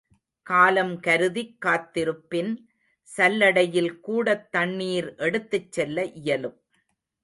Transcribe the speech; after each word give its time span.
காலம் 0.47 0.99
கருதிக் 0.99 1.61
காத்திருப்பின் 1.61 2.51
சல்லடையில்கூடத் 3.17 4.47
தண்னணீர் 4.57 5.09
எடுத்துச்செல்ல 5.19 6.11
இயலும். 6.13 6.57